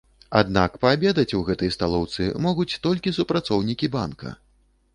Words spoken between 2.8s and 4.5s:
толькі супрацоўнікі банка.